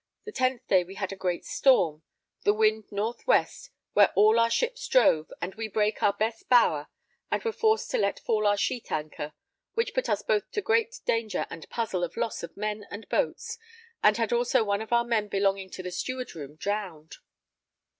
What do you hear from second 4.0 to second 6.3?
all our ships drove, and we brake our